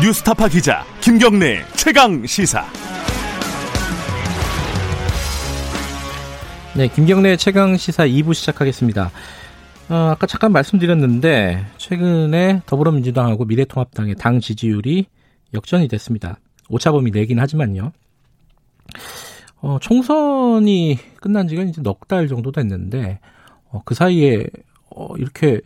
[0.00, 2.64] 뉴스타파 기자 김경래 최강 시사.
[6.76, 9.10] 네, 김경래 최강 시사 2부 시작하겠습니다.
[9.88, 15.06] 어, 아까 잠깐 말씀드렸는데 최근에 더불어민주당하고 미래통합당의 당 지지율이
[15.52, 16.38] 역전이 됐습니다.
[16.68, 17.90] 오차범위 내긴 하지만요.
[19.60, 23.18] 어, 총선이 끝난 지가 이제 넉 달 정도 됐는데
[23.70, 24.46] 어, 그 사이에
[24.94, 25.60] 어, 이렇게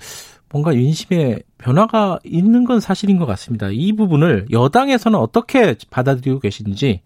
[0.53, 3.69] 뭔가 인심에 변화가 있는 건 사실인 것 같습니다.
[3.73, 7.01] 이 부분을 여당에서는 어떻게 받아들이고 계신지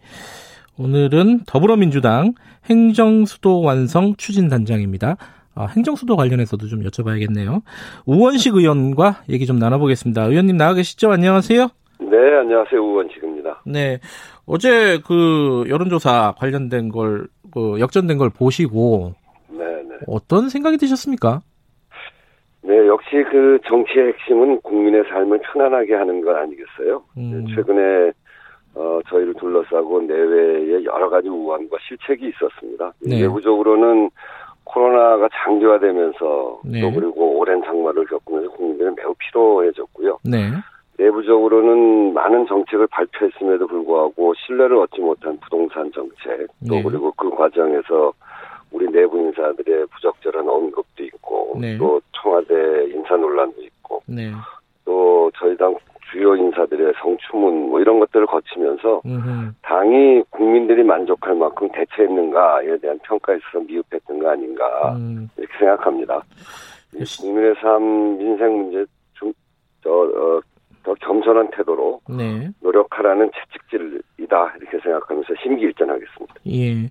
[0.78, 2.34] 오늘은 더불어민주당
[2.66, 5.16] 행정수도 완성 추진단장입니다.
[5.54, 7.62] 아, 행정수도 관련해서도 좀 여쭤봐야겠네요.
[8.04, 10.24] 우원식 의원과 얘기 좀 나눠보겠습니다.
[10.24, 11.10] 의원님 나와 계시죠?
[11.10, 11.68] 안녕하세요.
[11.98, 12.78] 네, 안녕하세요.
[12.78, 13.62] 우원식입니다.
[13.64, 13.98] 네.
[14.44, 19.14] 어제 그 여론조사 관련된 걸, 그 역전된 걸 보시고.
[19.48, 19.96] 네, 네.
[20.06, 21.40] 어떤 생각이 드셨습니까?
[22.66, 27.02] 네, 역시 그 정치의 핵심은 국민의 삶을 편안하게 하는 것 아니겠어요?
[27.16, 27.46] 음.
[27.54, 28.12] 최근에
[28.74, 32.92] 어, 저희를 둘러싸고 내외에 여러 가지 우환과 실책이 있었습니다.
[33.00, 33.20] 네.
[33.20, 34.10] 내부적으로는
[34.64, 36.80] 코로나가 장기화되면서 네.
[36.80, 40.18] 또 그리고 오랜 장마를 겪으면서 국민들은 매우 피로해졌고요.
[40.24, 40.50] 네.
[40.98, 46.82] 내부적으로는 많은 정책을 발표했음에도 불구하고 신뢰를 얻지 못한 부동산 정책 또 네.
[46.82, 48.12] 그리고 그 과정에서
[48.70, 51.76] 우리 내부 인사들의 부적절한 언급도 있고 네.
[51.78, 54.32] 또 청와대 인사 논란도 있고 네.
[54.84, 55.74] 또 저희 당
[56.10, 59.52] 주요 인사들의 성추문 뭐 이런 것들을 거치면서 음흠.
[59.62, 66.22] 당이 국민들이 만족할 만큼 대처했는가에 대한 평가에 있어서 미흡했던 거 아닌가 음, 이렇게 생각합니다.
[67.20, 68.84] 국민의 삶, 민생 문제
[69.14, 69.32] 좀,
[69.82, 70.40] 저, 어,
[70.82, 72.48] 더 겸손한 태도로 네.
[72.60, 76.34] 노력하라는 채찍질이다 이렇게 생각하면서 심기일전하겠습니다.
[76.46, 76.88] 예.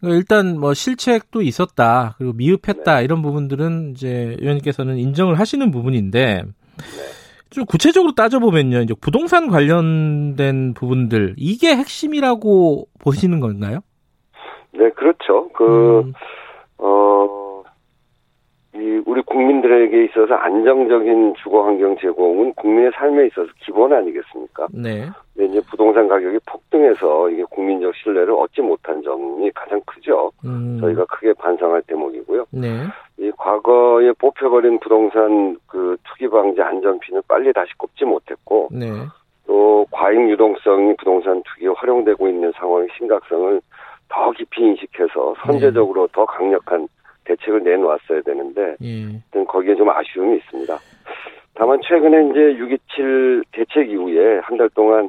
[0.00, 2.14] 그러니까 일단 뭐 실책도 있었다.
[2.18, 2.38] 그리고 네.
[2.38, 3.00] 미흡했다.
[3.00, 6.42] 이런 부분들은 이제 의원님께서는 인정을 하시는 부분인데
[7.50, 8.82] 좀 구체적으로 따져보면요.
[8.82, 13.80] 이제 부동산 관련된 부분들 이게 핵심이라고 보시는 건가요?
[14.72, 15.48] 네, 그렇죠.
[15.54, 16.12] 그, 음,
[16.78, 17.25] 어,
[18.76, 24.68] 이, 우리 국민들에게 있어서 안정적인 주거 환경 제공은 국민의 삶에 있어서 기본 아니겠습니까?
[24.72, 25.08] 네.
[25.34, 30.30] 근데 이제 부동산 가격이 폭등해서 이게 국민적 신뢰를 얻지 못한 점이 가장 크죠.
[30.44, 32.46] 음, 저희가 크게 반성할 대목이고요.
[32.50, 32.84] 네.
[33.18, 38.90] 이 과거에 뽑혀버린 부동산 그 투기 방지 안전핀을 빨리 다시 꼽지 못했고 네.
[39.46, 43.60] 또 과잉 유동성이 부동산 투기에 활용되고 있는 상황의 심각성을
[44.08, 46.88] 더 깊이 인식해서 선제적으로 더 강력한
[47.26, 49.44] 대책을 내놓았어야 되는데 예.
[49.44, 50.78] 거기에 좀 아쉬움이 있습니다.
[51.54, 55.08] 다만 최근에 이제 6.27 대책 이후에 한 달 동안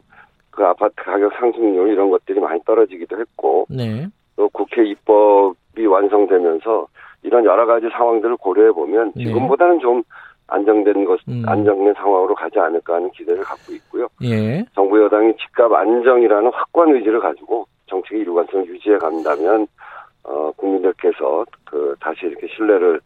[0.51, 4.07] 그 아파트 가격 상승률 이런 것들이 많이 떨어지기도 했고 네.
[4.35, 6.88] 또 국회 입법이 완성되면서
[7.23, 9.25] 이런 여러 가지 상황들을 고려해 보면 네.
[9.25, 10.01] 지금보다는 좀
[10.47, 11.44] 안정된 것, 음.
[11.45, 14.07] 안정된 상황으로 가지 않을까 하는 기대를 갖고 있고요.
[14.23, 14.63] 예.
[14.73, 19.67] 정부 여당이 집값 안정이라는 확고한 의지를 가지고 정책의 일관성을 유지해 간다면
[20.27, 22.99] 어, 국민들께서 그 다시 이렇게 신뢰를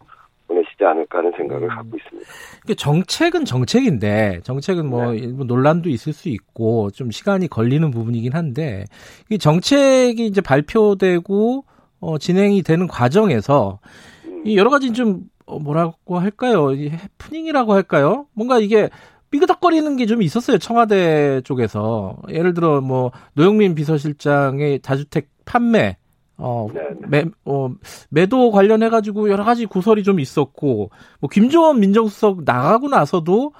[0.48, 1.70] 보내시지 않을까 하는 생각을 음.
[1.70, 2.30] 갖고 있습니다.
[2.68, 5.20] 그 정책은 정책인데 정책은 뭐 네.
[5.20, 8.86] 일부 논란도 있을 수 있고 좀 시간이 걸리는 부분이긴 한데
[9.30, 11.64] 이 정책이 이제 발표되고
[12.02, 13.80] 어, 진행이 되는 과정에서
[14.26, 16.72] 음, 이 여러 가지 좀 어, 뭐라고 할까요?
[16.74, 18.26] 이 해프닝이라고 할까요?
[18.34, 18.90] 뭔가 이게
[19.30, 25.98] 삐그덕거리는 게 좀 있었어요 청와대 쪽에서 예를 들어 뭐 노영민 비서실장의 다주택 판매
[26.44, 27.70] 어, 네, 매, 어,
[28.10, 33.54] 매도 관련해 가지고 여러 가지 구설이 좀 있었고 뭐 김종원 민정수석 나가고 나서도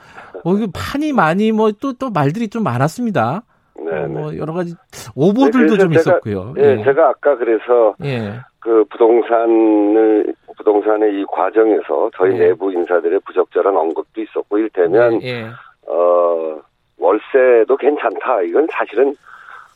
[0.44, 3.44] 뭐 이거 판이 많이 뭐 또 또 말들이 좀 많았습니다.
[3.78, 4.08] 네, 어, 네.
[4.08, 4.74] 뭐 여러 가지
[5.16, 6.54] 오보들도 네, 좀 제가- 있었고요.
[6.58, 8.40] 예, 제가 아까 그래서 예.
[8.60, 12.48] 그 부동산을 부동산의 이 과정에서 저희 네.
[12.50, 15.46] 내부 인사들의 부적절한 언급도 있었고 이를테면 예.
[15.88, 16.60] 어
[17.00, 19.16] 월세도 괜찮다 이건 사실은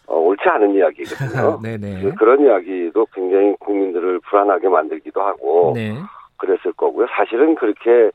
[0.08, 1.60] 어, 옳지 않은 이야기거든요.
[1.62, 2.02] 네네.
[2.04, 5.96] 그- 그런 이야기도 굉장히 국민들을 불안하게 만들기도 하고 네.
[6.38, 7.08] 그랬을 거고요.
[7.16, 8.12] 사실은 그렇게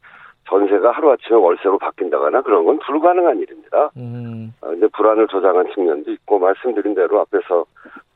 [0.48, 3.90] 전세가 하루아침에 월세로 바뀐다거나 그런 건 불가능한 일입니다.
[3.96, 4.52] 음.
[4.60, 7.64] 아, 근데 불안을 조장한 측면도 있고 말씀드린 대로 앞에서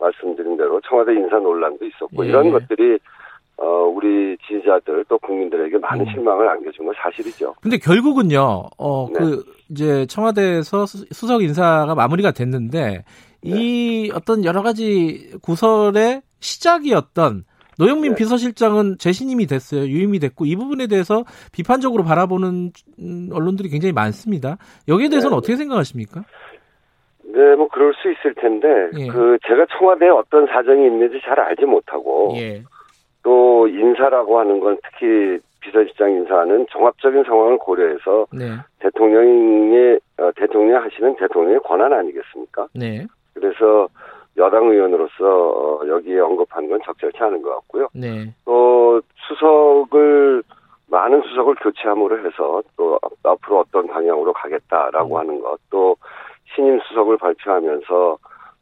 [0.01, 2.29] 말씀드린 대로 청와대 인사 논란도 있었고 예.
[2.29, 2.99] 이런 것들이
[3.57, 6.11] 어, 우리 지지자들 또 국민들에게 많은 음.
[6.13, 7.55] 실망을 안겨준 건 사실이죠.
[7.61, 9.15] 근데 결국은요, 어, 네.
[9.19, 13.05] 그, 이제 청와대에서 수- 수석 인사가 마무리가 됐는데,
[13.43, 14.17] 이 네.
[14.17, 17.45] 어떤 여러 가지 구설의 시작이었던
[17.79, 18.17] 노영민 네.
[18.19, 19.83] 비서실장은 재신임이 됐어요.
[19.83, 24.57] 유임이 됐고, 이 부분에 대해서 비판적으로 바라보는 음, 언론들이 굉장히 많습니다.
[24.89, 25.39] 여기에 대해서는 네.
[25.39, 26.25] 어떻게 생각하십니까?
[27.27, 29.09] 네, 뭐 그럴 수 있을 텐데 예.
[29.09, 32.63] 그 제가 청와대에 어떤 사정이 있는지 잘 알지 못하고 예.
[33.25, 38.51] 또 인사라고 하는 건 특히 비서실장 인사는 종합적인 상황을 고려해서 네.
[38.81, 42.69] 대통령의 어, 대통령이 하시는 대통령의 권한 아니겠습니까?
[42.75, 43.07] 네.
[43.33, 43.89] 그래서
[44.37, 47.89] 여당 의원으로서 어, 여기에 언급한 건 적절치 않은 것 같고요.
[47.95, 48.33] 네.
[48.45, 50.43] 또 수석을
[50.89, 55.19] 많은 수석을 교체함으로 해서 또 앞- 앞으로 어떤 방향으로 가겠다라고 음.
[55.21, 55.97] 하는 것, 또
[56.55, 58.19] 신임 수석을 발표하면서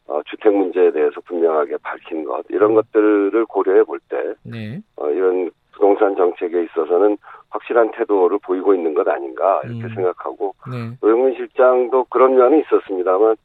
[0.08, 2.74] 어, 주택 문제에 대해서 분명하게 밝힌 것 이런 음.
[2.76, 4.80] 것들을 고려해 볼 때 네.
[4.96, 7.18] 어, 이런 부동산 정책에 있어서는
[7.50, 9.94] 확실한 태도를 보이고 있는 것 아닌가 이렇게 음.
[9.94, 10.96] 생각하고 네.
[11.00, 13.36] 노영민 실장도 그런 면이 있었습니다만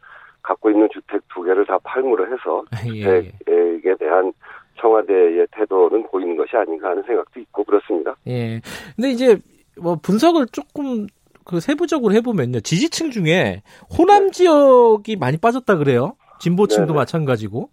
[0.41, 2.63] 갖고 있는 주택 두 개를 다 팔므로 해서
[2.93, 3.31] 예, 예.
[3.39, 4.33] 주택에 대한
[4.79, 8.15] 청와대의 태도는 보이는 것이 아닌가 하는 생각도 있고 그렇습니다.
[8.27, 8.61] 예.
[8.95, 9.37] 근데 이제
[9.79, 11.07] 뭐 분석을 조금
[11.43, 12.59] 그 세부적으로 해보면요.
[12.59, 13.63] 지지층 중에
[13.97, 16.15] 호남 지역이 많이 빠졌다 그래요.
[16.39, 16.97] 진보층도 네네.
[16.97, 17.69] 마찬가지고.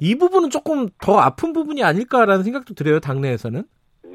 [0.00, 3.00] 이 부분은 조금 더 아픈 부분이 아닐까라는 생각도 들어요.
[3.00, 3.64] 당내에서는.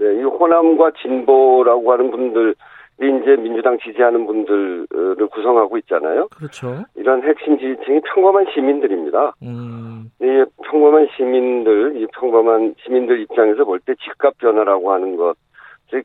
[0.03, 2.53] 네, 이 호남과 진보라고 하는 분들이
[2.99, 6.27] 이제 민주당 지지하는 분들을 구성하고 있잖아요.
[6.35, 6.83] 그렇죠.
[6.95, 9.33] 이런 핵심 지지층이 평범한 시민들입니다.
[9.43, 15.35] 음, 이 평범한 시민들, 이 평범한 시민들 입장에서 볼 때 집값 변화라고 하는 것,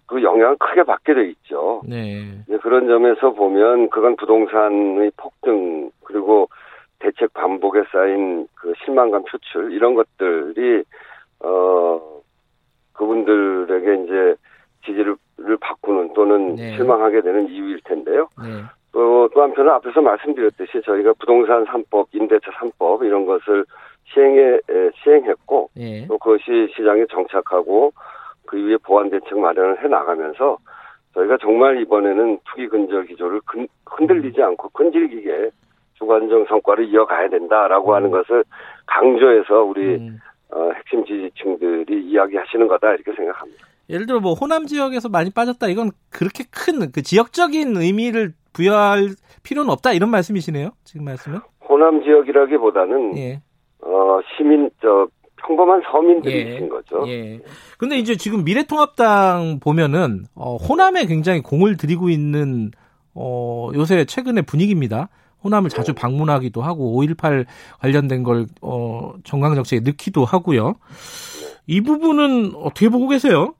[0.06, 1.82] 그 영향을 크게 받게 돼 있죠.
[1.88, 2.24] 네.
[2.46, 6.48] 이제 그런 점에서 보면 그건 부동산의 폭등 그리고
[7.00, 10.82] 대책 반복에 쌓인 그 실망감 표출 이런 것들이
[11.40, 12.00] 어
[12.98, 14.34] 그분들에게 이제
[14.84, 15.16] 지지를
[15.60, 16.76] 바꾸는 또는 네.
[16.76, 18.28] 실망하게 되는 이유일 텐데요.
[18.42, 18.62] 네.
[18.92, 23.64] 또, 또 한편은 앞에서 말씀드렸듯이 저희가 부동산 3법, 임대차 3법 이런 것을
[24.12, 26.06] 시행해 에, 시행했고 예.
[26.06, 27.92] 또 그것이 시장에 정착하고
[28.46, 30.56] 그 이후에 보완 대책 마련을 해 나가면서
[31.14, 35.50] 저희가 정말 이번에는 투기 근절 기조를 근- 흔들리지 않고 끈질기게
[35.94, 38.44] 주관적 성과를 이어가야 된다라고 하는 것을
[38.86, 40.18] 강조해서 우리 음.
[40.50, 43.66] 어, 핵심 지지층들이 이야기하시는 거다 이렇게 생각합니다.
[43.90, 49.10] 예를 들어 뭐 호남 지역에서 많이 빠졌다 이건 그렇게 큰 그 지역적인 의미를 부여할
[49.42, 50.70] 필요는 없다 이런 말씀이시네요.
[50.84, 51.38] 지금 말씀은.
[51.68, 53.40] 호남 지역이라기보다는 예.
[53.82, 55.06] 어, 시민 저
[55.36, 56.68] 평범한 서민들이신 예.
[56.68, 57.04] 거죠.
[57.08, 57.40] 예.
[57.78, 62.70] 근데 이제 지금 미래통합당 보면은 어, 호남에 굉장히 공을 들이고 있는
[63.14, 65.08] 어, 요새 최근의 분위기입니다.
[65.44, 66.00] 호남을 자주 네.
[66.00, 67.46] 방문하기도 하고 5.18
[67.80, 70.74] 관련된 걸 어, 정강 정책에 넣기도 하고요.
[71.66, 73.54] 이 부분은 어떻게 보고 계세요?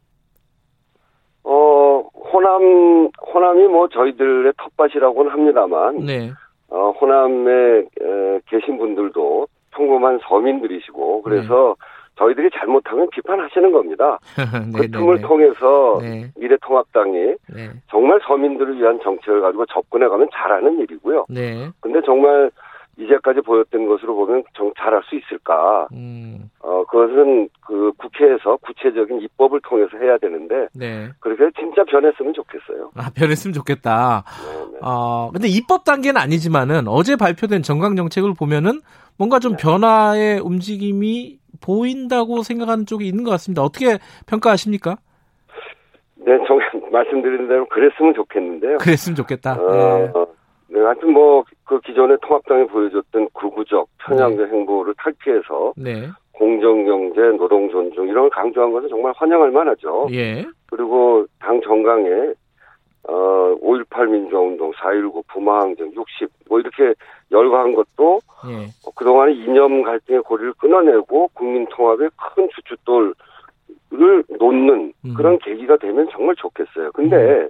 [1.45, 2.03] 어,
[2.33, 6.33] 호남 호남이 뭐 저희들의 텃밭이라고는 합니다만 네.
[6.71, 11.77] 어, 호남에 에, 계신 분들도 평범한 서민들이시고 그래서
[12.19, 14.19] 저희들이 잘못하면 비판하시는 겁니다.
[14.75, 16.31] 그 네, 틈을 네, 통해서 네.
[16.37, 17.15] 미래통합당이
[17.55, 17.71] 네.
[17.91, 21.27] 정말 서민들을 위한 정책을 가지고 접근해 가면 잘하는 일이고요.
[21.29, 21.71] 네.
[21.81, 22.51] 근데 정말
[22.99, 25.87] 이제까지 보였던 것으로 보면 정 잘할 수 있을까?
[25.93, 26.51] 음.
[26.59, 31.09] 어, 그것은 그 국회에서 구체적인 입법을 통해서 해야 되는데 네.
[31.21, 32.91] 그렇게 진짜 변했으면 좋겠어요.
[32.97, 34.25] 아, 변했으면 좋겠다.
[34.45, 34.79] 네, 네.
[34.83, 38.81] 어, 근데 입법 단계는 아니지만은 어제 발표된 정강 정책을 보면은
[39.17, 39.43] 뭔가 네.
[39.43, 41.39] 좀 변화의 움직임이
[41.69, 43.63] 보인다고 생각하는 쪽이 있는 것 같습니다.
[43.63, 44.97] 어떻게 평가하십니까?
[46.17, 46.59] 네, 정
[46.91, 48.79] 말씀드린 대로 그랬으면 좋겠는데요.
[48.79, 49.61] 그랬으면 좋겠다.
[49.61, 50.13] 어, 네.
[50.71, 56.09] 네, 하여튼 뭐, 그 기존의 통합당이 보여줬던 구구적 편향적 행보를 탈피해서 네.
[56.33, 60.09] 공정경제, 노동 존중 이런 걸 강조한 것은 정말 환영할 만하죠.
[60.13, 60.47] 예.
[60.71, 62.33] 그리고 당 정강에
[63.09, 66.95] 어, 5.18 민주화운동, 4.19 부마항쟁, 60, 뭐 이렇게
[67.33, 68.69] 열거한 것도 예.
[68.95, 75.15] 그동안의 이념 갈등의 고리를 끊어내고 국민 통합의 큰 주춧돌을 놓는 음.
[75.15, 76.93] 그런 계기가 되면 정말 좋겠어요.
[76.93, 77.49] 근데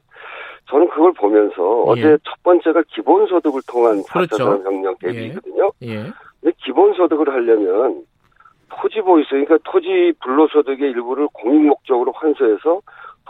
[0.71, 1.91] 저는 그걸 보면서 예.
[1.91, 4.37] 어제 첫 번째가 기본소득을 통한 그렇죠.
[4.37, 5.73] 4차 혁명 대비거든요.
[5.83, 6.05] 예.
[6.41, 8.05] 근데 기본소득을 하려면
[8.81, 12.81] 토지 보유세, 그러니까 토지 불로소득의 일부를 공익 목적으로 환수해서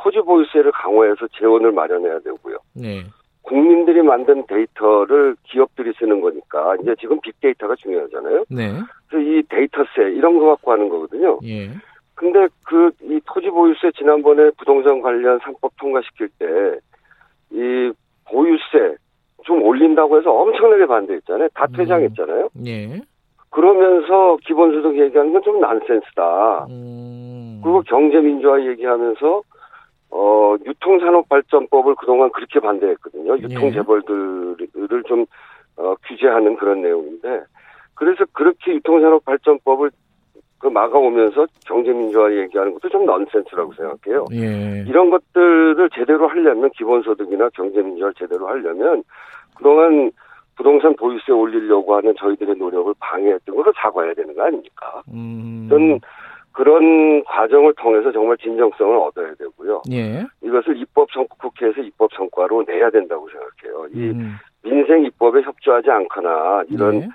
[0.03, 2.57] 토지 보유세를 강화해서 재원을 마련해야 되고요.
[2.75, 3.05] 네.
[3.43, 8.45] 국민들이 만든 데이터를 기업들이 쓰는 거니까 이제 지금 빅데이터가 중요하잖아요.
[8.51, 8.73] 네.
[9.09, 11.39] 그래서 이 데이터세 이런 거 갖고 하는 거거든요.
[11.45, 11.71] 예.
[12.15, 16.47] 근데 그 이 토지 보유세 지난번에 부동산 관련 3법 통과시킬 때
[17.51, 17.91] 이
[18.31, 18.97] 보유세
[19.45, 21.49] 좀 올린다고 해서 엄청나게 반대했잖아요.
[21.55, 21.73] 다 음.
[21.77, 22.49] 퇴장했잖아요.
[22.67, 23.01] 예.
[23.51, 26.67] 그러면서 기본소득 얘기하는 건 좀 난센스다.
[26.69, 27.61] 음.
[27.63, 29.43] 그리고 경제민주화 얘기하면서
[30.11, 33.37] 어 유통산업발전법을 그동안 그렇게 반대했거든요.
[33.39, 33.43] 예.
[33.43, 35.27] 유통재벌들을 좀
[35.77, 37.43] 어, 규제하는 그런 내용인데
[37.95, 39.91] 그래서 그렇게 유통산업발전법을
[40.59, 44.25] 그 막아오면서 경제민주화 얘기하는 것도 좀 넌센스라고 생각해요.
[44.33, 44.85] 예.
[44.89, 49.05] 이런 것들을 제대로 하려면 기본소득이나 경제민주화를 제대로 하려면
[49.57, 50.11] 그동안
[50.57, 55.03] 부동산 보유세 올리려고 하는 저희들의 노력을 방해했던 것을 사과해야 되는 거 아닙니까?
[55.13, 55.69] 음.
[55.71, 56.01] 저는
[56.59, 59.83] 그런 과정을 통해서 정말 진정성을 얻어야 되고요.
[59.93, 60.27] 예.
[60.43, 63.87] 이것을 입법 성 국회에서 입법 성과로 내야 된다고 생각해요.
[63.95, 64.35] 이 음.
[64.65, 67.09] 민생 입법에 협조하지 않거나 이런 네.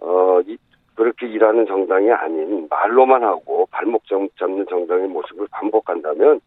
[0.00, 0.58] 어 이,
[0.94, 6.38] 그렇게 일하는 정당이 아닌 말로만 하고 발목 정- 잡는 정당의 모습을 반복한다면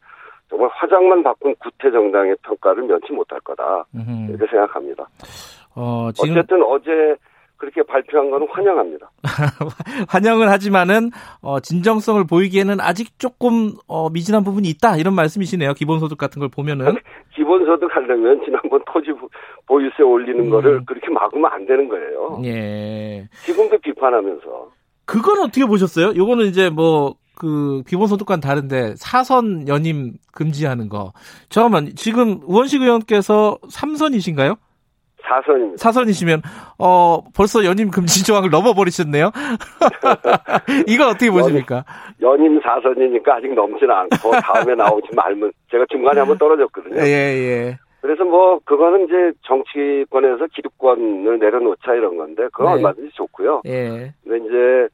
[0.48, 4.30] 정말 화장만 바꾼 구태 정당의 평가를 면치 못할 거다 음흠.
[4.30, 5.08] 이렇게 생각합니다.
[5.76, 7.16] 어, 지금 어쨌든 어제
[7.64, 9.10] 그렇게 발표한 거는 환영합니다.
[10.10, 15.74] 환영을 하지만은 어, 진정성을 보이기에는 아직 조금 어, 미진한 부분이 있다 이런 말씀이시네요.
[15.74, 16.98] 기본소득 같은 걸 보면은
[17.34, 19.30] 기본소득 하려면 지난번 토지 보-
[19.66, 20.50] 보유세 올리는 음.
[20.50, 22.42] 거를 그렇게 막으면 안 되는 거예요.
[22.44, 24.68] 예 지금도 비판하면서
[25.06, 26.14] 그건 어떻게 보셨어요?
[26.16, 31.14] 요거는 이제 뭐 그 기본소득과는 다른데 사선 연임 금지하는 거
[31.50, 34.56] 잠깐만 지금 우원식 의원께서 삼선이신가요?
[35.28, 35.78] 사선입니다.
[35.78, 36.42] 사선이시면
[36.80, 39.32] 어 벌써 연임 금지 조항을 넘어버리셨네요.
[40.88, 41.86] 이건 어떻게 보십니까?
[42.22, 47.02] 연임 사선이니까 아직 넘지는 않고 다음에 나오지 말면 제가 중간에 한번 떨어졌거든요.
[47.02, 47.78] 예 예.
[48.02, 52.74] 그래서 뭐 그거는 이제 정치권에서 기득권을 내려놓자 이런 건데 그건 네.
[52.74, 53.62] 얼마든지 좋고요.
[53.66, 54.14] 예.
[54.24, 54.90] 근데 이제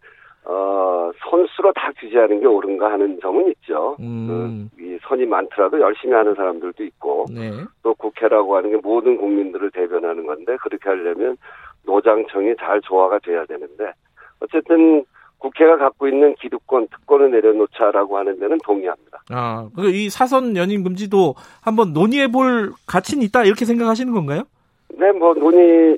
[0.52, 3.96] 어 선수로 다 규제하는 게 옳은가 하는 점은 있죠.
[4.00, 4.68] 음.
[4.76, 7.52] 그, 이 선이 많더라도 열심히 하는 사람들도 있고 네.
[7.84, 11.38] 또 국회라고 하는 게 모든 국민들을 대변하는 건데 그렇게 하려면
[11.86, 13.92] 노장청이 잘 조화가 돼야 되는데
[14.40, 15.06] 어쨌든
[15.38, 19.22] 국회가 갖고 있는 기득권 특권을 내려놓자라고 하는 데는 동의합니다.
[19.30, 24.44] 아, 그이 사선 연임 금지도 한번 논의해 볼 가치는 있다 이렇게 생각하시는 건가요?
[24.98, 25.96] 네, 뭐 논의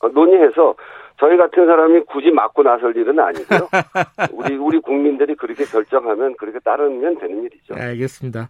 [0.00, 0.74] 어, 논의해서
[1.18, 3.68] 저희 같은 사람이 굳이 맞고 나설 일은 아니고요.
[4.32, 7.74] 우리 우리 국민들이 그렇게 결정하면 그렇게 따르면 되는 일이죠.
[7.74, 8.48] 네, 알겠습니다.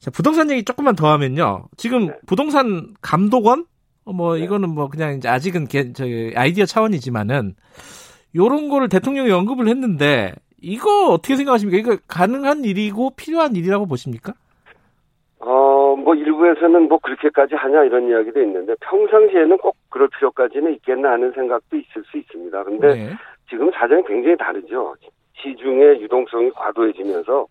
[0.00, 1.64] 자, 부동산 얘기 조금만 더 하면요.
[1.76, 2.14] 지금 네.
[2.26, 3.66] 부동산 감독원
[4.04, 4.44] 어, 뭐 네.
[4.44, 7.54] 이거는 뭐 그냥 이제 아직은 개, 저기 아이디어 차원이지만은
[8.34, 11.78] 요런 거를 대통령이 언급을 했는데 이거 어떻게 생각하십니까?
[11.78, 14.34] 이거 가능한 일이고 필요한 일이라고 보십니까?
[16.38, 22.02] 일부에서는 뭐 그렇게까지 하냐 이런 이야기도 있는데 평상시에는 꼭 그럴 필요까지는 있겠나 하는 생각도 있을
[22.04, 22.64] 수 있습니다.
[22.64, 23.10] 근데 네.
[23.50, 24.94] 지금 사정이 굉장히 다르죠.
[25.34, 27.46] 시중의 유동성이 과도해지면서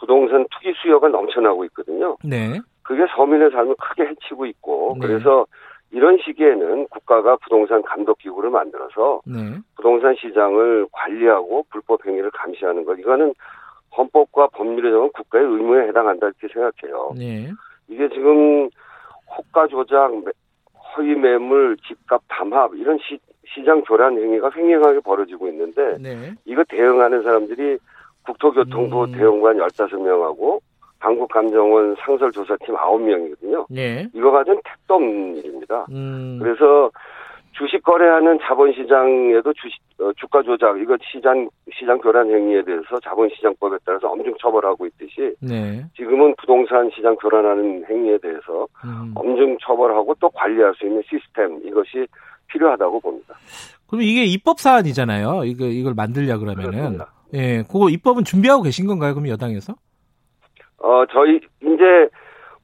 [0.00, 2.16] 부동산 투기 수요가 넘쳐나고 있거든요.
[2.24, 2.58] 네.
[2.82, 5.06] 그게 서민의 삶을 크게 해치고 있고 네.
[5.06, 5.46] 그래서
[5.90, 9.58] 이런 시기에는 국가가 부동산 감독 기구를 만들어서 네.
[9.76, 13.34] 부동산 시장을 관리하고 불법 행위를 감시하는 것 이거는
[13.96, 17.12] 헌법과 법률에 정한 국가의 의무에 해당한다 이렇게 생각해요.
[17.16, 17.50] 네.
[17.88, 18.68] 이게 지금
[19.36, 20.32] 호가 조작, 매-
[20.96, 23.18] 허위 매물, 집값 담합 이런 시,
[23.54, 26.32] 시장 교란 행위가 횡행하게 벌어지고 있는데 네.
[26.44, 27.78] 이거 대응하는 사람들이
[28.26, 29.12] 국토교통부 음.
[29.12, 30.60] 대응관 15명하고
[31.00, 33.66] 한국감정원 상설조사팀 9명이거든요.
[33.68, 34.08] 네.
[34.14, 35.86] 이거 가진 택도 없는 일입니다.
[35.90, 36.38] 음.
[36.40, 36.90] 그래서
[37.62, 44.08] 주식 거래하는 자본시장에도 주식 어, 주가 조작 이거 시장 시장 교란 행위에 대해서 자본시장법에 따라서
[44.08, 45.84] 엄중 처벌하고 있듯이 네.
[45.96, 49.12] 지금은 부동산 시장 교란하는 행위에 대해서 음.
[49.14, 52.04] 엄중 처벌하고 또 관리할 수 있는 시스템 이것이
[52.48, 53.34] 필요하다고 봅니다.
[53.86, 55.44] 그럼 이게 입법 사안이잖아요.
[55.44, 57.12] 이거 이걸 만들려 그러면은 그렇습니다.
[57.34, 59.14] 예, 그거 입법은 준비하고 계신 건가요?
[59.14, 59.74] 그럼 여당에서?
[60.78, 62.08] 어 저희 이제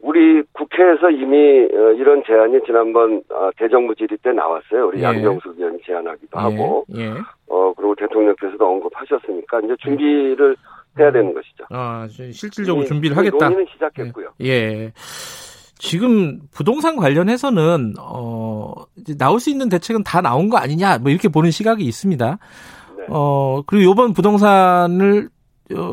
[0.00, 4.88] 우리 국회에서 이미 어, 이런 제안이 지난번 어, 대정부 질의 때 나왔어요.
[4.88, 5.04] 우리 예.
[5.04, 7.02] 양정숙 의원이 제안하기도 하고 예.
[7.02, 7.14] 예.
[7.48, 10.56] 어 그리고 대통령께서도 언급하셨으니까 이제 준비를
[10.98, 11.64] 해야 되는 것이죠.
[11.70, 13.48] 아, 저 실질적으로 준비를 하겠다.
[13.48, 14.30] 논의는 시작했고요.
[14.42, 14.92] 예.
[15.78, 21.28] 지금 부동산 관련해서는 어 이제 나올 수 있는 대책은 다 나온 거 아니냐 뭐 이렇게
[21.28, 22.38] 보는 시각이 있습니다.
[22.98, 23.06] 네.
[23.08, 25.37] 어 그리고 이번 부동산을 어,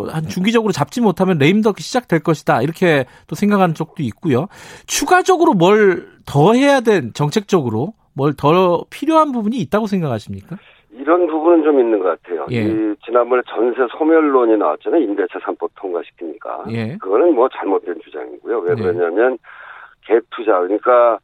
[0.10, 4.48] 한 중기적으로 잡지 못하면 레임덕이 시작될 것이다 이렇게 또 생각하는 쪽도 있고요.
[4.88, 10.58] 추가적으로 뭘 더 해야 된 정책적으로 뭘 더 필요한 부분이 있다고 생각하십니까?
[10.91, 12.48] 이런 부분은 좀 있는 것 같아요.
[12.51, 12.63] 예.
[12.63, 15.01] 이 지난번에 전세 소멸론이 나왔잖아요.
[15.03, 16.63] 임대차 3법 통과시키니까.
[16.72, 16.98] 예.
[16.98, 18.60] 그거는 뭐 잘못된 주장이고요.
[18.60, 18.82] 왜 네.
[18.82, 19.38] 그러냐면
[20.08, 21.20] 갭 투자 그러니까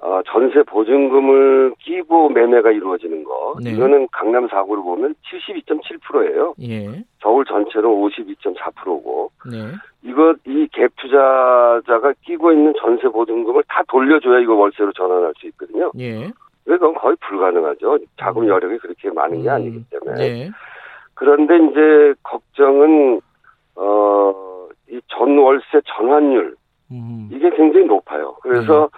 [0.00, 3.56] 어, 전세 보증금을 끼고 매매가 이루어지는 거.
[3.62, 3.72] 네.
[3.72, 6.54] 이거는 강남 4구를 보면 72.7%예요.
[6.62, 7.02] 예.
[7.20, 9.32] 서울 전체로 52.4%고.
[9.50, 9.58] 네.
[10.04, 15.90] 이거 이 갭 투자자가 끼고 있는 전세 보증금을 다 돌려줘야 이거 월세로 전환할 수 있거든요.
[15.98, 16.30] 예.
[16.64, 17.98] 그건 거의 불가능하죠.
[18.20, 20.22] 자금 여력이 그렇게 많은 게 음, 아니기 때문에.
[20.22, 20.50] 예.
[21.14, 23.20] 그런데 이제 걱정은
[23.74, 26.54] 어이 전월세 전환율
[26.92, 28.36] 음, 이게 굉장히 높아요.
[28.42, 28.88] 그래서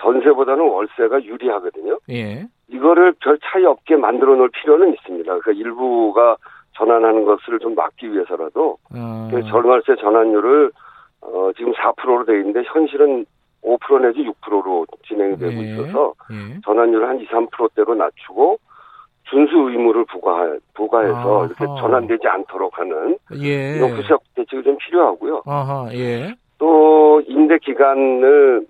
[0.00, 1.98] 전세보다는 월세가 유리하거든요.
[2.10, 2.46] 예.
[2.68, 5.24] 이거를 별 차이 없게 만들어 놓을 필요는 있습니다.
[5.24, 6.36] 그러니까 일부가
[6.76, 10.70] 전환하는 것을 좀 막기 위해서라도 어, 그 전월세 전환율을
[11.22, 13.26] 어 지금 4%로 돼 있는데 현실은
[13.62, 15.72] 5% 내지 6%로 진행이 되고 예.
[15.72, 16.60] 있어서 예.
[16.64, 18.58] 전환율을 한 2, 3%대로 낮추고
[19.24, 21.46] 준수 의무를 부과 부과해서 아하.
[21.46, 23.76] 이렇게 전환되지 않도록 하는 예.
[23.76, 25.42] 이런 구체적 대책이 좀 필요하고요.
[25.46, 26.34] 아하, 예.
[26.58, 28.66] 또 임대 기간을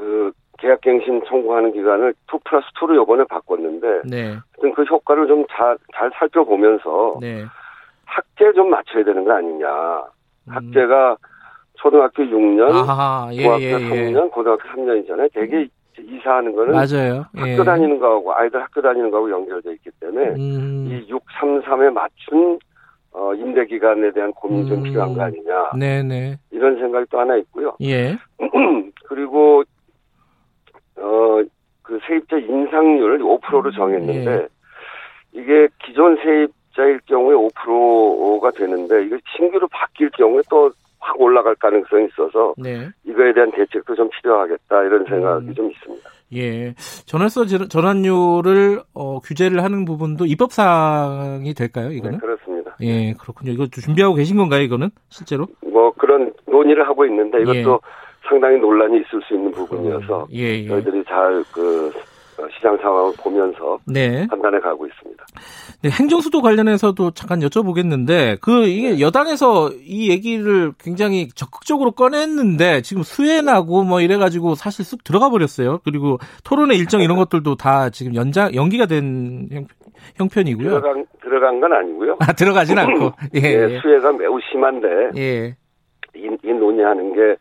[0.00, 4.36] 그 계약갱신 청구하는 기간을 2 플러스 2로 요번에 바꿨는데 네.
[4.74, 7.44] 그 효과를 좀 잘 잘 살펴보면서 네.
[8.06, 9.68] 학제 좀 맞춰야 되는 거 아니냐.
[9.68, 10.52] 음.
[10.52, 11.16] 학제가
[11.74, 14.12] 초등학교 6년, 아하, 예, 중학교 예, 예.
[14.12, 15.30] 3년, 고등학교 3년이잖아요.
[15.34, 17.24] 되게 이사하는 거는 맞아요.
[17.36, 17.40] 예.
[17.52, 21.90] 학교 다니는 거하고 아이들 학교 다니는 거하고 연결돼 있기 때문에 음, 이 6, 3, 3에
[21.92, 22.58] 맞춘
[23.12, 24.82] 어, 임대 기간에 대한 고민이 좀 음.
[24.84, 26.38] 필요한 거 아니냐 네네.
[26.52, 27.74] 이런 생각이 또 하나 있고요.
[27.82, 28.16] 예.
[29.08, 29.62] 그리고
[31.00, 31.42] 어
[31.82, 34.48] 그 세입자 인상률 5%로 정했는데 예.
[35.32, 40.70] 이게 기존 세입자일 경우에 5%가 되는데 이게 신규로 바뀔 경우에 또
[41.02, 42.86] 확 올라갈 가능성이 있어서 네.
[43.04, 45.54] 이거에 대한 대책도 좀 필요하겠다 이런 생각이 음.
[45.54, 46.10] 좀 있습니다.
[46.34, 46.74] 예.
[47.06, 51.88] 전월세 전- 전환료를 어, 규제를 하는 부분도 입법 사항이 될까요?
[51.88, 52.18] 네, 이거는?
[52.18, 52.76] 그렇습니다.
[52.82, 53.50] 예, 그렇군요.
[53.52, 54.90] 이거 준비하고 계신 건가요, 이거는?
[55.08, 55.46] 실제로?
[55.72, 58.09] 뭐 그런 논의를 하고 있는데 이것도 예.
[58.30, 60.68] 상당히 논란이 있을 수 있는 부분이어서 예, 예.
[60.68, 64.26] 저희들이 잘 그 시장 상황을 보면서 네.
[64.28, 65.24] 판단해 가고 있습니다.
[65.82, 73.84] 네, 행정수도 관련해서도 잠깐 여쭤보겠는데, 그, 이게 여당에서 이 얘기를 굉장히 적극적으로 꺼냈는데, 지금 수혜나고
[73.84, 75.80] 뭐 이래가지고 사실 쑥 들어가 버렸어요.
[75.84, 79.66] 그리고 토론회 일정 이런 것들도 다 지금 연장, 연기가 된 형,
[80.16, 80.68] 형편이고요.
[80.68, 82.16] 들어간 들어간 건 아니고요.
[82.20, 83.12] 아, 들어가진 않고.
[83.36, 83.80] 예, 예, 예.
[83.80, 85.56] 수혜가 매우 심한데 예.
[86.14, 87.36] 이, 이 논의하는 게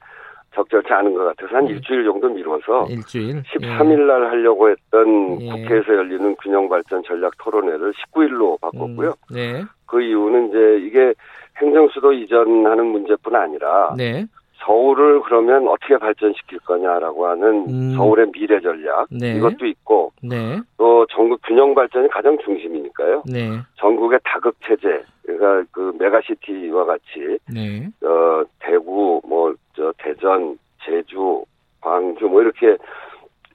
[0.60, 1.74] 적절치 않은 것 같아서 한 예.
[1.74, 3.44] 일주일 정도 미뤄서 일주일.
[3.44, 5.50] 13일 날 하려고 했던 예.
[5.50, 8.58] 국회에서 열리는 균형 발전 전략 토론회를 19일로 예.
[8.62, 9.10] 바꿨고요.
[9.10, 9.63] 음, 네.
[9.86, 11.13] 그 이유는 이제 이게
[11.62, 14.25] 행정 수도 이전하는 문제뿐 아니라 네.
[14.66, 17.94] 서울을 그러면 어떻게 발전시킬 거냐라고 하는 음.
[17.96, 19.36] 서울의 미래 전략 네.
[19.36, 20.60] 이것도 있고 네.
[20.78, 23.24] 또 전국 균형 발전이 가장 중심이니까요.
[23.25, 23.60] 네.
[23.75, 27.88] 전국의 다극 체제, 그러니까 그 메가시티와 같이 네.
[28.04, 31.46] 어 대구, 뭐 저 대전, 제주,
[31.80, 32.75] 광주 뭐 이렇게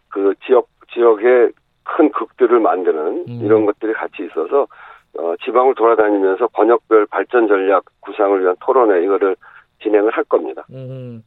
[0.08, 1.52] 그 지역 지역의
[1.84, 3.40] 큰 극들을 만드는 음.
[3.42, 4.66] 이런 것들이 같이 있어서
[5.18, 9.36] 어 지방을 돌아다니면서 번역별 발전 전략 구상을 위한 토론회 이거를
[9.82, 10.66] 진행을 할 겁니다.
[10.70, 11.22] 음.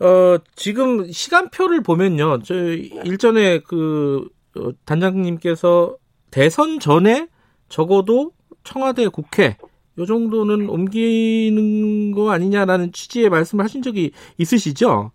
[0.00, 2.40] 어, 지금 시간표를 보면요.
[2.44, 5.96] 저 일전에 그 어, 단장님께서
[6.30, 7.26] 대선 전에
[7.68, 8.30] 적어도
[8.64, 9.56] 청와대 국회
[9.98, 15.10] 요 정도는 옮기는 거 아니냐라는 취지의 말씀을 하신 적이 있으시죠?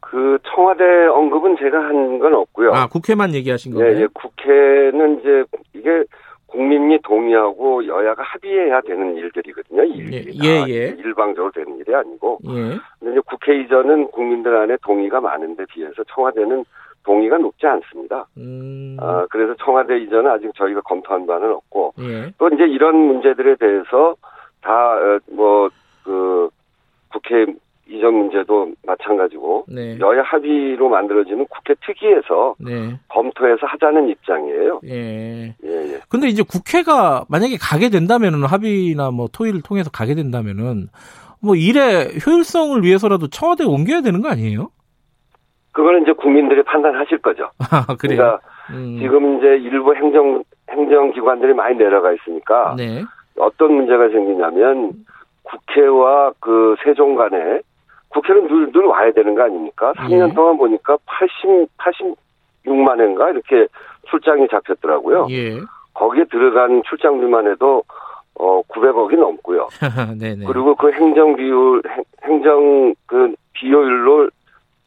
[0.00, 2.72] 그 청와대 언급은 제가 한 건 없고요.
[2.72, 4.00] 아, 국회만 얘기하신 예, 거예요?
[4.02, 5.44] 예, 국회는 이제
[5.74, 6.04] 이게
[6.50, 9.84] 국민이 동의하고 여야가 합의해야 되는 일들이거든요.
[9.84, 10.74] 이 일들이 예, 다 예.
[10.98, 12.38] 일방적으로 되는 일이 아니고.
[12.48, 12.78] 예.
[12.98, 16.64] 근데 이제 국회 이전은 국민들 안에 동의가 많은데 비해서 청와대는
[17.04, 18.26] 동의가 높지 않습니다.
[18.36, 18.96] 음.
[19.00, 22.32] 아, 그래서 청와대 이전은 아직 저희가 검토한 바는 없고 예.
[22.36, 24.16] 또 이제 이런 문제들에 대해서
[24.60, 24.96] 다
[25.30, 26.50] 뭐그
[27.12, 27.46] 국회
[27.90, 29.98] 이전 문제도 마찬가지고 네.
[29.98, 32.98] 여야 합의로 만들어지는 국회 특위에서 네.
[33.08, 34.80] 검토해서 하자는 입장이에요.
[34.84, 35.54] 예.
[35.64, 36.00] 예, 예.
[36.08, 40.88] 근데 이제 국회가 만약에 가게 된다면은 합의나 뭐 토의를 통해서 가게 된다면은
[41.42, 44.70] 뭐 일의 효율성을 위해서라도 청와대에 옮겨야 되는 거 아니에요?
[45.72, 47.50] 그거는 이제 국민들이 판단하실 거죠.
[47.58, 48.16] 아, 그래요.
[48.16, 53.02] 그러니까 음, 지금 이제 일부 행정 행정기관들이 많이 내려가 있으니까 네.
[53.38, 54.92] 어떤 문제가 생기냐면
[55.42, 57.60] 국회와 그 세종 간에
[58.10, 59.92] 국회는 늘, 늘 와야 되는 거 아닙니까?
[59.96, 60.34] 3년 예.
[60.34, 61.68] 동안 보니까 80,
[62.66, 63.66] 86만 회인가 이렇게
[64.08, 65.26] 출장이 잡혔더라고요.
[65.30, 65.58] 예.
[65.94, 67.82] 거기에 들어간 출장비만 해도
[68.38, 69.68] 어 900억이 넘고요.
[70.18, 70.46] 네네.
[70.46, 74.30] 그리고 그 행정 비율 행- 행정 그 비효율로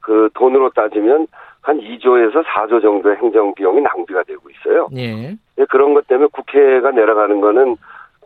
[0.02, 1.28] 그 돈으로 따지면
[1.62, 4.88] 한 2조에서 4조 정도의 행정 비용이 낭비가 되고 있어요.
[4.96, 5.38] 예.
[5.60, 7.78] 예, 그런 것 때문에 국회가 내려가는 거는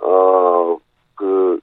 [0.02, 1.60] 어그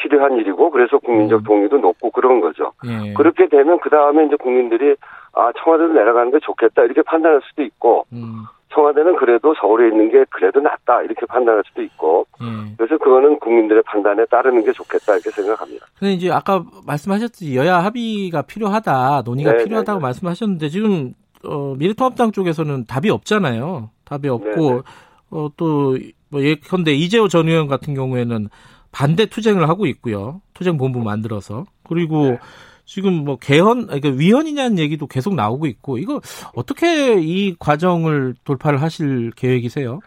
[0.00, 1.44] 필요한 일이고 그래서 국민적 음.
[1.44, 2.72] 동의도 높고 그런 거죠.
[2.86, 3.12] 예.
[3.14, 4.96] 그렇게 되면 그 다음에 이제 국민들이
[5.34, 10.24] 아 청와대로 내려가는 게 좋겠다 이렇게 판단할 수도 있고 음, 청와대는 그래도 서울에 있는 게
[10.30, 12.74] 그래도 낫다 이렇게 판단할 수도 있고 예.
[12.76, 15.86] 그래서 그거는 국민들의 판단에 따르는 게 좋겠다 이렇게 생각합니다.
[15.98, 20.06] 근데 이제 아까 말씀하셨듯이 여야 합의가 필요하다, 논의가 네, 필요하다고 네, 네.
[20.06, 23.90] 말씀하셨는데 지금 어, 미래통합당 쪽에서는 답이 없잖아요.
[24.04, 24.80] 답이 없고 네, 네.
[25.30, 28.48] 어, 또뭐 예컨대 이재호 전 의원 같은 경우에는
[28.92, 30.40] 반대 투쟁을 하고 있고요.
[30.54, 32.38] 투쟁 본부 만들어서 그리고 네.
[32.84, 36.20] 지금 뭐 개헌, 그러니까 위헌이냐는 얘기도 계속 나오고 있고 이거
[36.56, 40.00] 어떻게 이 과정을 돌파를 하실 계획이세요?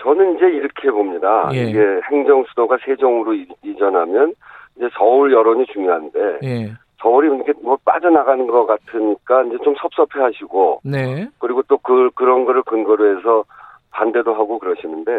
[0.00, 1.48] 저는 이제 이렇게 봅니다.
[1.54, 1.70] 예.
[1.70, 1.78] 이게
[2.10, 4.34] 행정 수도가 세종으로 이- 이전하면
[4.76, 11.28] 이제 서울 여론이 중요한데 예, 서울이 이렇게 뭐 빠져나가는 것 같으니까 이제 좀 섭섭해하시고 네,
[11.38, 13.44] 그리고 또 그 그런 거를 근거로 해서
[13.92, 15.12] 반대도 하고 그러시는데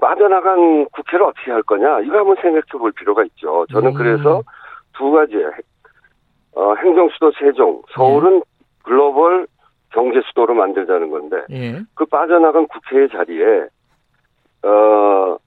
[0.00, 3.66] 빠져나간 국회를 어떻게 할 거냐 이거 한번 생각해 볼 필요가 있죠.
[3.72, 3.94] 저는 음.
[3.94, 4.42] 그래서
[4.96, 5.50] 두 가지예요.
[6.54, 8.42] 어, 행정 수도 세종 서울은
[8.82, 9.46] 글로벌
[9.92, 11.80] 경제 수도로 만들자는 건데 예.
[11.94, 13.66] 그 빠져나간 국회의 자리에
[14.62, 15.38] 어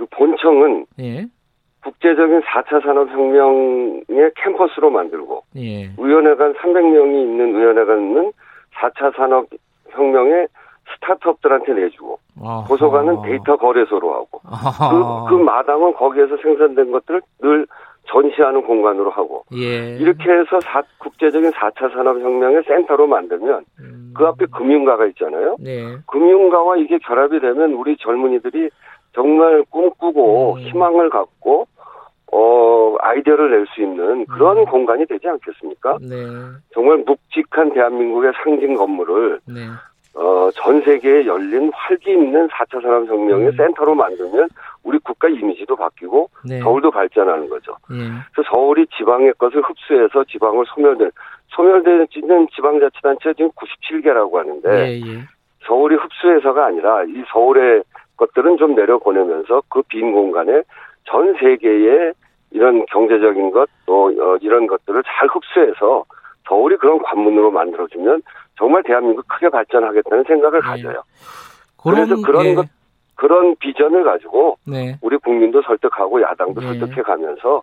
[0.00, 1.26] 그 본청은 예.
[1.82, 5.90] 국제적인 4차 산업혁명의 캠퍼스로 만들고 예.
[5.98, 8.32] 의원회관 300명이 있는 의원회관은
[8.76, 10.48] 4차 산업혁명의
[10.94, 12.64] 스타트업들한테 내주고 어허.
[12.68, 14.40] 도서관은 데이터 거래소로 하고.
[14.42, 17.66] 그, 그 마당은 거기에서 생산된 것들을 늘
[18.06, 19.96] 전시하는 공간으로 하고 예.
[19.96, 24.12] 이렇게 해서 사- 국제적인 4차 산업혁명의 센터로 만들면 음.
[24.16, 25.56] 그 앞에 금융가가 있잖아요.
[25.60, 25.96] 네.
[26.06, 28.70] 금융가와 이게 결합이 되면 우리 젊은이들이
[29.12, 30.58] 정말 꿈꾸고 음.
[30.60, 31.66] 희망을 갖고
[32.32, 34.64] 어 아이디어를 낼 수 있는 그런 음.
[34.64, 35.98] 공간이 되지 않겠습니까?
[36.00, 36.16] 네.
[36.72, 39.60] 정말 묵직한 대한민국의 상징 건물을 네.
[40.14, 43.56] 어, 전 세계에 열린 활기 있는 4차 산업혁명의 음.
[43.56, 44.48] 센터로 만들면
[44.82, 46.60] 우리 국가 이미지도 바뀌고 네.
[46.60, 47.76] 서울도 발전하는 거죠.
[47.92, 47.96] 예.
[48.32, 51.10] 그래서 서울이 지방의 것을 흡수해서 지방을 소멸된
[51.48, 52.08] 소멸되는
[52.54, 55.24] 지방자치단체 지금 97개라고 하는데 예, 예.
[55.66, 57.82] 서울이 흡수해서가 아니라 이 서울의
[58.16, 60.62] 것들은 좀 내려보내면서 그 빈 공간에
[61.04, 62.12] 전 세계의
[62.52, 66.04] 이런 경제적인 것또 어, 이런 것들을 잘 흡수해서
[66.48, 68.22] 서울이 그런 관문으로 만들어주면
[68.58, 70.66] 정말 대한민국 크게 발전하겠다는 생각을 네.
[70.66, 71.02] 가져요.
[71.82, 72.54] 그런 그래서 그런 예.
[72.54, 72.66] 것
[73.14, 74.98] 그런 비전을 가지고 네.
[75.02, 76.66] 우리 국민도 설득하고 야당도 예.
[76.66, 77.62] 설득해 가면서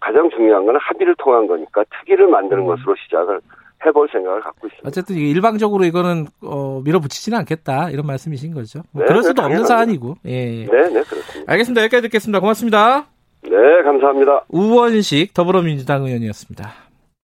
[0.00, 2.66] 가장 중요한 건 합의를 통한 거니까 특위를 만드는 음.
[2.66, 3.40] 것으로 시작을
[3.84, 4.86] 해볼 생각을 갖고 있습니다.
[4.86, 8.82] 어쨌든 일방적으로 이거는 어, 밀어붙이지는 않겠다 이런 말씀이신 거죠.
[8.92, 9.64] 뭐 네, 그럴 네, 수도 없는.
[9.64, 10.14] 사안이고.
[10.26, 10.30] 예.
[10.30, 10.66] 예.
[10.66, 11.52] 네, 네, 그렇습니다.
[11.52, 11.82] 알겠습니다.
[11.82, 12.40] 여기까지 듣겠습니다.
[12.40, 13.06] 고맙습니다.
[13.42, 14.44] 네, 감사합니다.
[14.48, 16.81] 우원식 더불어민주당 의원이었습니다.